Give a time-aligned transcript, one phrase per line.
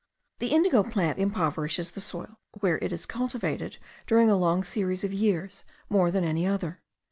[0.39, 3.77] The indigo plant impoverishes the soil, where it is cultivated
[4.07, 6.81] during a long series of years, more than any other.